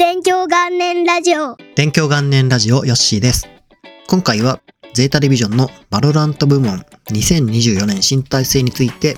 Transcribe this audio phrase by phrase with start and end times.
[0.00, 3.48] 勉強元年ラジオ勉強元年ラジオヨッシーです。
[4.06, 4.60] 今回は
[4.94, 9.16] ZETA DIVISION の VALORANT 部門2024年新体制について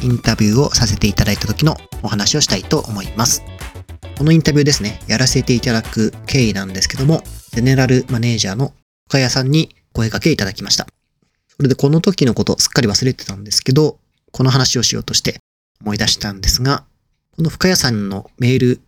[0.00, 3.42] インタビューをさせていただいた時のお話をしたいと思います。
[4.16, 8.72] このインタビューですね、やらせていただく経緯なんですけども、ゼネラルマネージャーの
[9.08, 10.86] 深谷さんに声掛けいただきました。
[11.48, 13.98] それでこの時のことすっかり忘れてたんですけど、
[14.30, 15.40] この話をしようとして
[15.80, 16.84] 思い出したんですが、
[17.34, 18.80] この深谷さんのメール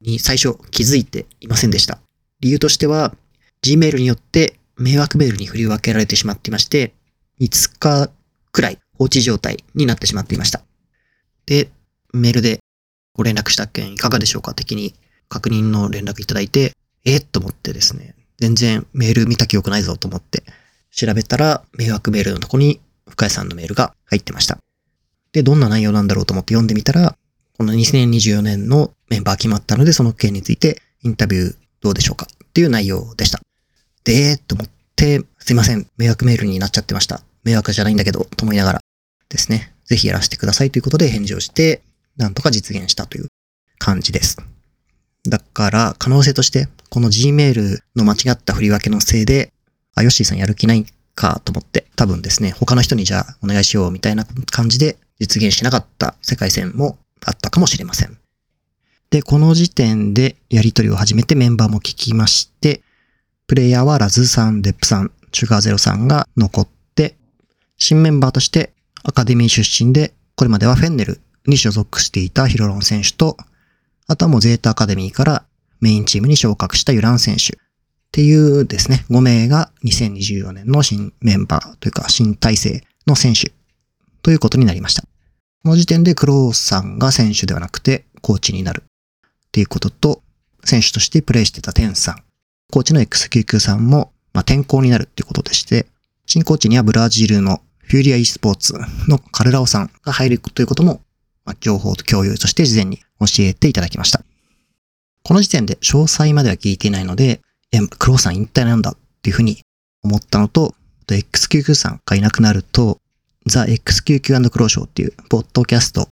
[0.00, 1.98] に最初気づいていませんでした。
[2.40, 3.14] 理由としては、
[3.62, 6.94] Gmail によって迷惑メールに振り分けられてしまっていまして、
[7.40, 8.10] 5日
[8.52, 10.62] くらい放置状態になってしまっていました。
[11.46, 11.70] で、
[12.12, 12.60] メールで
[13.14, 14.94] ご連絡した件いかがでしょうか的に
[15.28, 16.72] 確認の連絡いただいて、
[17.04, 20.42] えー、と思ってですね、全然メール見た記憶ないぞと思って
[20.90, 24.58] 調べたら迷惑メールのとこに深谷さんのメールが入ってました。
[25.32, 27.16] で、どんな内容なんだろうと思って読んでみたら、
[27.60, 33.38] この2024年のメンバー決まったので、その件についてインタビューどうでしょうかっていう内容でした。
[34.02, 37.20] で、と思って、すいません、迷惑メールになっちゃってました。
[37.44, 38.80] 迷惑じゃないんだけど、と思いながら
[39.28, 41.82] ですね、ぜひやらせてくださいということで返事をして、
[42.16, 43.26] なんとか実現したという
[43.76, 44.38] 感じです。
[45.28, 49.52] だから、可能性として、この Gmail の間違った振り分けのせいで、
[49.94, 58.18] あ、ヨッシーさんやる気ないかと思って、多分ですね、他の人にじゃあお願いしようみたいな感じで実現しなかった世界線もあったかもしれません。
[59.10, 62.82] で、この時点でやり取りを始めてメンバーも聞きまして、
[63.46, 67.16] プレイヤーはラズさん、デップさん、シュガーゼロさんが残って、
[67.76, 68.72] 新メンバーとして
[69.02, 73.36] アカデミー出身で、これまではフェンネルに所属していたヒロロン選手と、
[74.06, 75.44] あとはもうゼータアカデミーから
[75.80, 77.58] メインチームに昇格したユラン選手っ
[78.12, 83.52] ていうですね、5名が2024年の新メンバーというか新体制の選手
[84.22, 85.04] ということになりました。
[85.62, 90.22] この時点でクローさんが選手ではなくてコーチになるっていうことと、
[90.64, 92.22] 選手としてプレイしてたテンさん、
[92.70, 95.86] コーチの XQQ さんも、まあ、転校になるっていうことでして、
[96.24, 98.74] 新コーチにはブラジルのフューリア e スポーツ
[99.08, 101.02] のカルラオさんが入るということも、
[101.44, 104.22] まあ、情報と共有として事前に教えていただきました。
[105.24, 107.40] この時点で詳細までは聞いていないので、
[107.72, 109.60] え、クローさん引退なんだっていうふうに
[110.02, 110.74] 思ったのと、
[111.08, 112.98] XQQ さんがいなくなると、
[113.50, 116.08] ザ・ XQQ& クローショーっていうポッドキャスト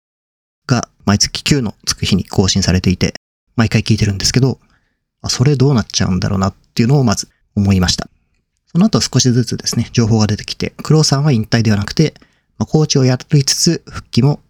[0.66, 3.15] が毎月9のつく日に更新されていて、
[3.56, 4.59] 毎回聞いてるんですけど、
[5.22, 8.09] あ、それどうなっちゃうんだろうなっていうのをまず思いました。
[8.66, 12.15] その後少しずつですね、情報が出てきて、クローさんは引退ではなくて、
[12.59, 14.41] まあ、コーチをやりつつ復帰も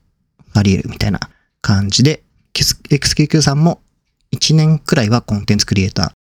[0.55, 1.21] あり得るみたいな
[1.61, 2.23] 感じで、
[2.55, 3.81] XQQ さんも
[4.33, 6.15] 1年くらいはコンテンツクリエイタ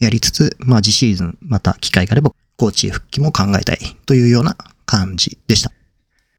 [0.00, 4.56] ーやりつつ、まあ次シーズンまた機会があればコーチ復帰も考えたいというような
[4.86, 5.70] 感じでした。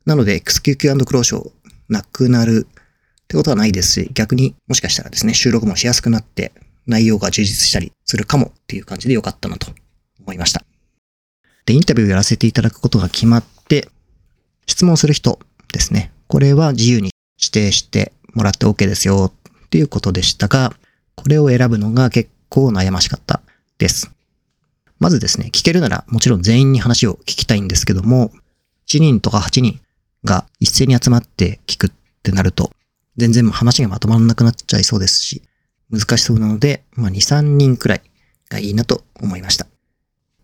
[0.06, 1.52] なので XQQ& クローショー
[1.90, 6.52] なくなるってことはないですし、逆にもしかしたらですね、収録もしやすくなって
[6.86, 9.72] 内容が充実したりするかもっていう感じで良かったなと
[10.22, 10.64] 思いました。
[11.66, 13.90] で、インタビューをやらせていただくことが決まって、
[14.68, 15.40] 質問する人
[15.74, 16.12] ですね。
[16.28, 19.34] これは自由に指定してもらって OK ですよ
[19.66, 20.76] っていうことでしたが、
[21.16, 23.42] これを選ぶのが結構悩ましかった
[23.80, 24.12] です。
[25.00, 28.32] まずですね、聞けるならもちろん全員に話を聞きたいんですけども、
[28.88, 29.82] 7人とか8人
[30.26, 31.92] が一斉に集まって聞くっ
[32.24, 32.72] てなると、
[33.18, 35.42] 全然話がまとまらなくなっちゃいそうですし、
[35.90, 38.02] 難しそうなので、まあ2、3人くらい
[38.50, 39.68] がいいなと思いました。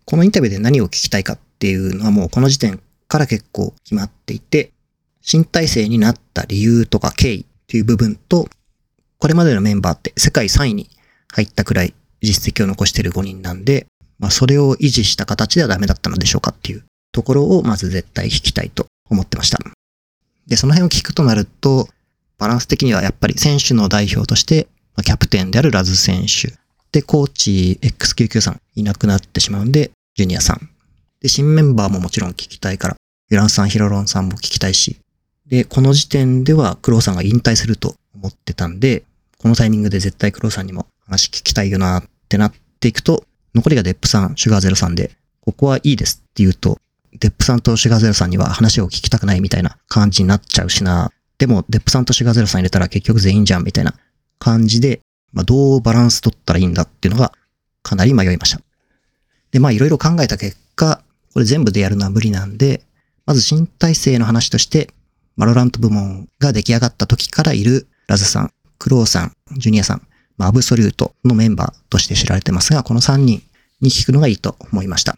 [0.06, 4.72] このインタビューで何を聞きたいかっていうのはもうこの時点から結構決まっていて、
[5.20, 8.48] 新体制になった理由とか経緯っていう部分と、
[9.18, 10.88] これまでのメンバーって世界3位に
[11.32, 13.86] 入ったくらい実績を残している5人なんで、
[14.18, 19.58] まあそれを維持した形ではダメだったのでしょうかっていうところをまず絶対聞きたいと思ってました。
[20.46, 21.88] で、その辺を聞くとなると、
[22.38, 24.66] バランス的にはやっぱり選手の代表として、
[25.04, 26.54] キャプテンであるラズ選手。
[26.90, 30.68] で、コーチ XQQ さんいなくなってしまうんで、ジュニアさん。
[31.20, 32.96] で、新メンバーももちろん聞きたいから、
[33.30, 34.98] ユランさん、ヒロロンさんも聞きたいし。
[35.46, 39.04] で、この時点ではクローさんが引退すると思ってたんで、
[39.38, 45.10] このタイミングで絶対クローさんにも話聞きたいよなってなっていくと、残りがデップさん、シュガーゼロさんで、
[45.40, 46.78] ここはいいですって言うと、
[47.18, 51.10] デップさんとシガゼロさんには話を聞きたくないみたいな感じになっちゃうしな。
[51.38, 53.94] でも、デップさんとシガゼロさん入れたら結局全員じゃんみたいな
[54.38, 55.00] 感じで、
[55.32, 57.32] まあ、どうバランス取ったらいいんだっていうのが
[57.82, 58.60] かなり迷いました。
[59.50, 62.82] で、まあいろいろ考えた結果、これ全部でやるのは無理なんで、
[63.26, 64.90] まず新体制の話として、
[65.36, 70.02] VALORANT 部門が出来上がった時からいるラズさん、クローさん、ジュニアさん、
[70.36, 73.42] まあ、 Absolute のメンバーとして知られてますが、この3人
[73.80, 75.16] に聞くのがいいと思いました。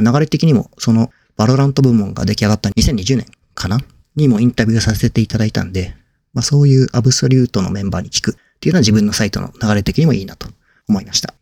[0.00, 3.78] まあ、流れ的にも、そのVALORANT 部門が出来上がった2020年かな？
[4.16, 5.94] にもインタビューさせていただいたんで、
[6.34, 10.48] まあ、そういう Absolute のメンバーに聞くっていうのは自分のサイトの流れ的にもいいなと
[10.88, 11.34] 思いました。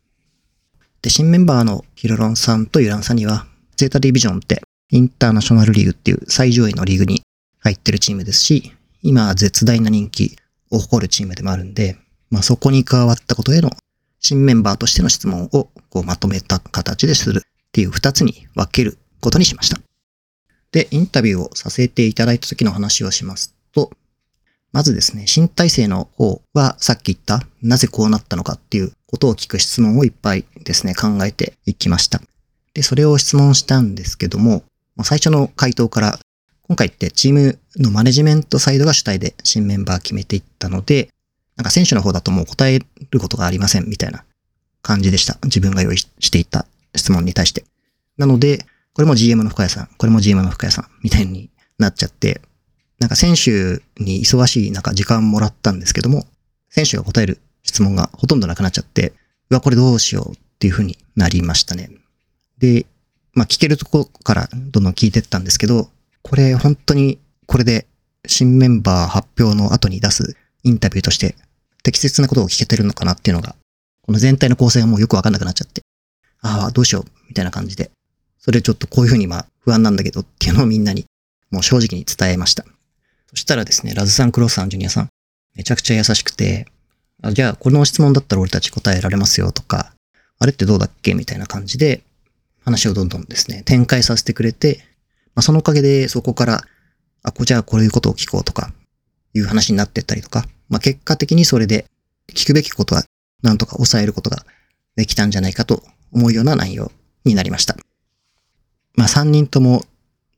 [1.02, 7.22] で、新メンバーのヒロロンさんとユランさんには、 ZETA DIVISION ってインターナショナルリーグっていう最上位のリーグに
[7.60, 8.72] 入ってるチームですし、
[9.02, 10.36] 今は絶大な人気
[10.70, 11.96] を誇るチームでもあるんで、
[12.30, 13.70] まあそこに加わったことへの
[14.20, 17.42] 新メンバーとしての質問をこうまとめた形でする
[17.76, 19.78] っていう二つに分けることにしました。
[20.72, 23.90] で、インタビューをさせていただいた時の話をしますと、
[24.72, 32.22] まずですね、新体制の方はさっき言ったなぜこうなったのかっていうことを聞く質問をいっぱいですね、考えていきました。
[32.72, 34.64] で、それを質問したんですけども、
[35.04, 36.18] 最初の回答から
[36.62, 41.10] 今回ってチームのマネジメントサイドが主体で新メンバー決めていったので、
[41.56, 42.78] なんか選手の方だともう答え
[43.10, 44.24] ることがありませんみたいな
[44.80, 45.36] 感じでした。
[45.44, 46.64] 自分が用意していた
[46.96, 47.64] 質問に対して。
[48.16, 52.40] なので、これも GM の深谷さん、これも GM の深谷さんみたいになっちゃって、
[52.98, 56.26] なんか選手に忙しいなんか時間もらったんですけども、
[56.70, 59.12] 選手が答える質問がほとんどなくなっちゃって、
[59.50, 61.90] うわ、これどうしようっていう風になりましたね。
[62.58, 62.86] で、
[63.34, 65.90] まあ聞けるとこからどんどん聞いてったんですけど、
[66.22, 67.86] これ本当にこれで
[68.26, 71.36] 新メンバー発表の後に出すインタビューとして
[71.82, 73.54] 適切なことを聞けてるのかなっていうのが、
[74.02, 75.82] この全体の構成がもうよくわかんなくなっちゃって、
[76.46, 77.90] ああ、どうしよう、みたいな感じで、
[78.38, 81.06] それちょっとこういうふうにまあ不安なんだけどっていうのをみんなに
[81.50, 82.64] もう正直に伝えました。
[83.28, 85.08] そしたらですね、ラズさん、クロスさん、ジュニアさん、
[85.56, 86.66] めちゃくちゃ優しくて、
[87.22, 89.92] あじゃあこの質問だったら俺たち答えられますよとか、
[90.38, 92.02] あれってどうだっけみたいな感じで、
[92.64, 94.84] 話をどんどんですね、展開させてくれて、
[95.34, 96.64] まあ、そのおかげでそこから、
[97.22, 98.72] あ、こじゃあこういうことを聞こうとか、
[99.34, 101.86] いう話になってったりとか、まあ、結果的にそれで
[102.32, 103.04] 聞くべきことは
[103.42, 104.44] なんとか抑えることが
[104.96, 105.82] できたんじゃないかと
[106.12, 106.90] 思うような内容
[107.24, 107.76] になりました。
[108.94, 109.84] まあ、3人とも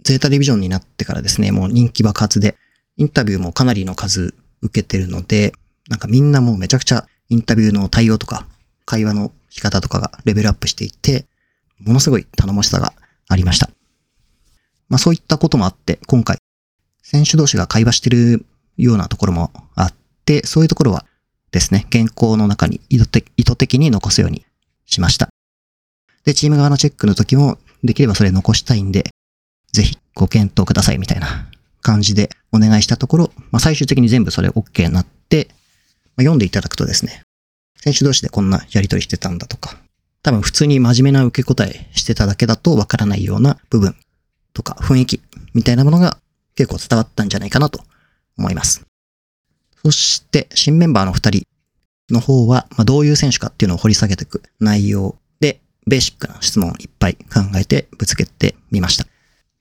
[0.03, 2.57] ゼータディビジョンになってからですね、もう人気爆発で、
[2.97, 5.53] インタビューもかなりの数受けてるので、
[5.89, 8.47] なんかみんなもうめちゃくちゃインタビューの対応とか、
[8.85, 11.27] 会話の仕方とかがレベルアップしていて、
[11.79, 12.93] ものすごい頼もしさが
[13.29, 13.71] ありました。
[14.89, 16.39] まあそういったこともあって、今回、
[17.03, 18.47] 選手同士が会話してる
[18.77, 19.95] ようなところもあっ
[20.25, 21.05] て、そういうところは
[21.51, 24.45] ですね、原稿の中に意図的に残すように
[24.89, 25.29] しました。
[26.25, 29.11] で、チーム側のチェックの時も、できればそれ残したいんで、
[29.73, 31.49] ぜひご検討くださいみたいな
[31.81, 35.49] 感じでお願いしたところ、まあ、最終的に全部それ OK になって、
[36.17, 37.23] まあ、読んでいただくとですね、
[37.77, 39.77] 選手同士でこんなやりとりしてたんだとか、
[40.23, 43.95] 多分普通に真面目な受け答えしてただけだとわからないような部分
[44.53, 45.23] とか雰囲気
[45.55, 46.19] みたいなものが
[46.57, 47.81] 結構伝わったんじゃないかなと
[48.37, 48.85] 思います。
[49.85, 51.47] そして新メンバーの二人
[52.11, 59.07] の方は、まあ、どういう選手かっていうのを掘り下げていく内容で、ベーシックな質問をいっぱい考えてぶつけてみました。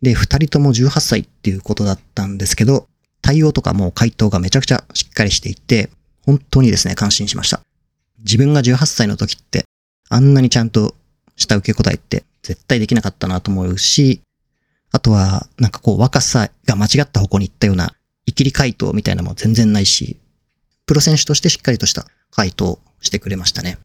[0.01, 2.87] で、二人とも18歳っていうことだったんですけど、
[3.21, 5.89] 対応とかも回答がめちゃくちゃしっかりしていて、
[6.25, 7.61] 本当にですね、感心しました。
[8.19, 9.65] 自分が18歳の時って、
[10.09, 10.95] あんなにちゃんと
[11.35, 14.21] した受け答えって絶対できなかったなと思うし、
[14.91, 17.93] あとは、なんかこう若さが間違った方向に行ったような、
[18.25, 20.17] 生きり回答みたいなのも全然ないし、
[20.85, 23.77] プロ選手としてしっかりとした回答してくれましたね。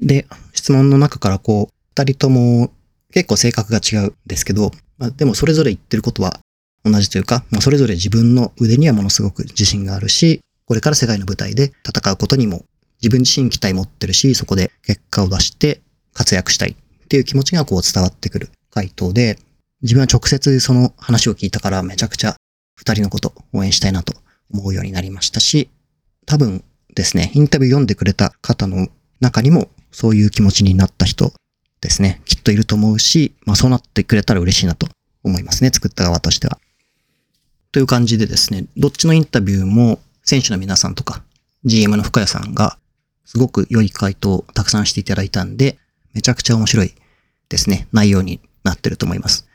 [0.00, 2.72] で、質問の中からこう、二人とも
[3.12, 6.38] 結構性格が違うんですけど、まあ、でもそれぞれ言ってることは
[6.84, 12.64] 同じというか、もうそれぞれ自分の腕にはものすごく自信があるし、これから世界の舞台で戦うことにも
[13.00, 15.80] 自分自身期待持ってるし、そこで結果を出して
[16.12, 19.38] 活躍したいっていう気持ちがこう伝わってくる回答で、
[19.82, 22.36] 自分は直接その話を聞いたからめちゃくちゃ
[22.76, 24.14] 二人のこと応援したいなと
[24.52, 25.70] 思うようになりましたし、
[26.26, 26.62] 多分
[26.94, 28.88] ですね、インタビュー読んでくれた方の
[29.20, 31.32] 中にもそういう気持ちになった人
[31.80, 34.88] ですね、きっといると思うし、まあそうなってくれたら嬉しいなと
[35.22, 36.58] 思いますね、作った側としては。
[37.70, 41.22] という感じでですね、どっちのインタビューも選手の皆さんとか
[41.64, 42.78] GM の深谷さんが
[43.24, 45.78] すごく良い回答をたくさんしていただいたんで、
[46.14, 46.94] めちゃくちゃ面白い
[47.48, 49.46] ですね、内容になってると思います。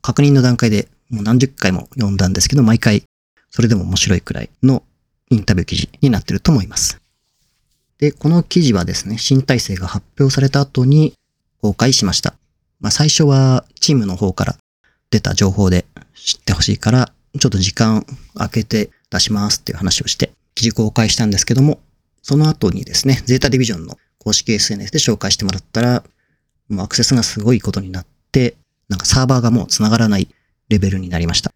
[0.00, 3.02] 確認の段階でもう何十回も読んだんですけど、毎回
[3.50, 4.82] それでも面白いくらいの
[5.30, 7.00] インタビュー記事になってると思います。
[7.98, 11.14] で、この記事はですね、新体制が発表された後に
[11.60, 12.34] 公開しました。
[12.80, 14.56] まあ最初はチームの方から
[15.10, 21.80] 出た情報で知ってほしいから、ちょっと時間空けて出しますっていう話をして、記事公開したんですけども、
[22.22, 26.04] その後にですね、ゼータディビジョンの公式 SNS で紹介してもらったら、
[26.68, 28.56] もうアクセスがすごいことになって、
[28.88, 30.28] なんかサーバーがもう繋がらない
[30.68, 31.52] レベルになりました。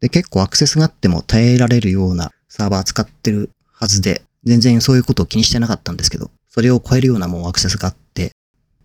[0.00, 8.32] で、結構アクセスがあっても耐えられるようなサーバー使ってるはずで、全然そういうことを気にしてなかったんですけど、それを超えるようなもうアクセスがあって、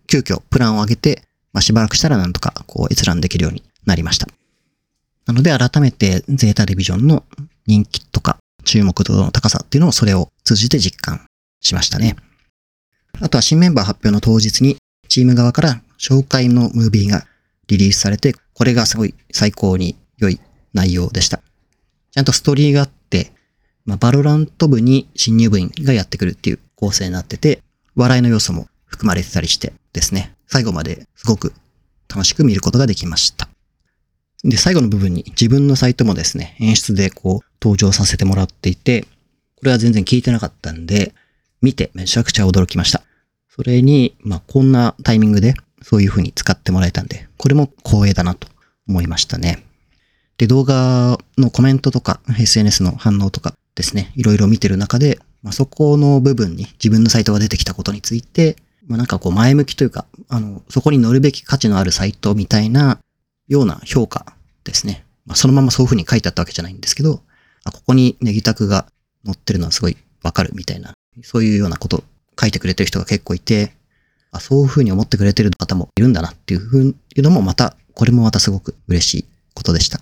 [0.06, 4.26] 急遽プランを上げて、まあ、しばらくしたらなんとかこう閲覧できるようになりました。
[5.26, 7.24] なので改めて ZETA DIVISION の
[7.66, 11.26] 人気とか注目度の高さっていうのをそれを通じて実感
[11.60, 12.16] しましたね。
[13.20, 14.76] あとは新メンバー発表の当日に、
[15.08, 17.26] チーム側から紹介のムービーが
[17.68, 20.40] リリースされて、これがすごい最高に良い
[20.72, 21.40] 内容でした。
[22.10, 23.01] ちゃんとストーリーがあって、
[23.84, 27.62] まあ、 VALORANT 部に新入部員がやってくるっていう構成になってて、
[27.94, 31.52] 笑いの要素も含まれてたりしてですね、最後まですごく
[32.08, 33.48] 楽しく見ることができました。
[34.44, 39.02] で、最後の部分に自分のサイトもですね、演出でこう登場させてもらっていて、
[39.56, 41.14] これは全然聞いてなかったんで、
[41.60, 43.02] 見てめちゃくちゃ驚きました。
[43.48, 48.48] それに、まあ、こんなタイミングでそういう風に使ってもらえたんで、これも光栄だなと
[48.88, 49.62] 思いましたね。
[50.38, 62.98] で、動画のコメントとか SNS の反応とかですね、いろいろ見てる中で、まあ、そこの部分に自分のサイトが出てきたことについて、まあ、なんかこう前向きというか、あの、そこに乗るべき価値のあるサイトみたいな
[63.48, 65.04] ような評価ですね。
[65.26, 67.22] まあ、そのままそういう風に書いてあったわけじゃないんですけど、
[67.64, 68.86] あここにネギタクが
[69.24, 72.02] 載ってるのはすごいわかるみたいな、そういうようなこと
[72.40, 73.72] 書いてくれてる人が結構いて、
[74.32, 79.24] あそういう風に思ってくれてる方もいるんだなっていうふういうのもまた、これもまたすごく嬉しい
[79.54, 80.00] ことでした。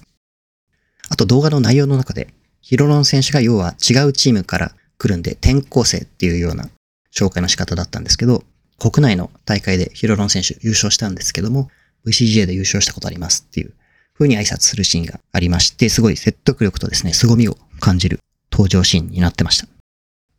[1.09, 6.69] あと動画の内容の中で、ヒロロン選手が要は違うチームから来るんで転校生っていうような
[7.12, 8.45] 紹介の仕方だったんですけど、
[8.79, 11.71] 国内の大会でヒロロン選手優勝したんですけども、
[12.07, 13.75] VCGA で優勝したことありますっていう
[14.14, 18.21] 風に挨拶するシーンがありまして、すごい説得力とですね、凄みを感じる
[18.52, 19.67] 登場シーンになってました。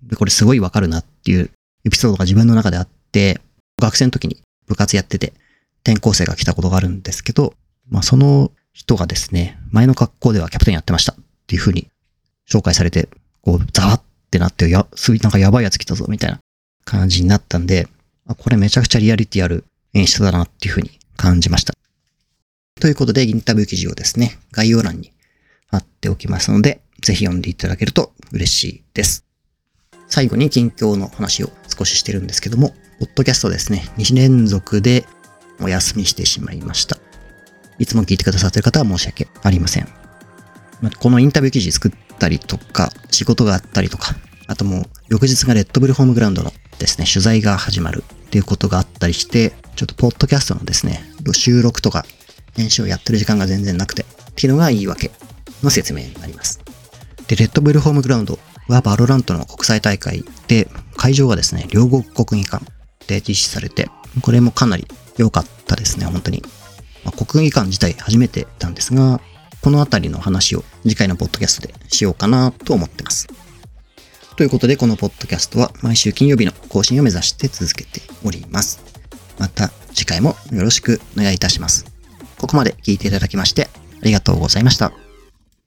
[0.04, 1.52] で、これすごいわかるなっていう
[1.86, 3.42] エピソードが自分の中であって、
[3.80, 4.38] 学生の時に
[4.68, 5.34] 部活やってて、
[5.84, 7.54] 転校生が来たことがあるんですけど、
[7.90, 11.16] まあその人がですね、前の学校ではキャプテンやってましたっ
[11.48, 11.90] ていう風に
[12.52, 13.08] 紹介されて、
[13.42, 16.40] こう、ざわってなって、や、すごいなんかやばいやつ来たぞ、みたいな
[16.84, 17.88] 感じになったんで、
[18.28, 21.74] あこれめちゃくちゃリアリティある演出だなっていう風に感じました。
[22.80, 25.12] ということで、インタビュー記事をですね、概要欄に
[25.68, 29.26] 貼っておきますので、ぜひ読んでいただけると嬉しいです。
[30.08, 35.06] 最後に近況の話を少ししてるんですけども、ポッドキャストですね、2連続で
[35.60, 36.98] お休みしてしまいました。
[37.80, 40.01] いつも聞いてくださってる方は申し訳ありません。
[40.82, 44.16] まこのインタビュー記事作ったりとか、仕事があったりとか、
[44.48, 51.02] あともう翌日が Red Bull Home Ground のですね、取材が始まるっていうことがあったりして、ちょっとポッドキャストのですね、
[51.34, 52.06] 収録とか
[52.56, 55.12] 編集をやってる時間が全然なくて、っていうのが言い訳
[55.64, 56.60] の説明になります。
[57.28, 62.66] で、 Red Bull Home Ground は VALORANT の国際大会で、会場がですね、両国国技館
[63.08, 63.90] で実施されて、
[64.22, 66.44] これもかなり良かったですね、本当に。
[67.04, 69.22] まあ、国技館自体初めてなんですが、
[69.62, 73.28] この辺りの話を次回のポッドキャストでしようかなと思ってます。
[74.38, 78.82] ということで、このポッドキャストは毎週金曜日の更新を目指して続けております。
[79.38, 81.86] また次回もよろしくお願いいたします。
[82.38, 83.70] ここまで聞いていただきまして
[84.02, 85.01] ありがとうございました。